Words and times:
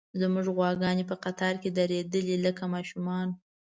زموږ 0.21 0.45
غواګانې 0.55 1.03
په 1.09 1.15
قطار 1.23 1.53
کې 1.61 1.69
درېدلې، 1.79 2.35
لکه 2.45 2.63
ماشومان. 2.73 3.27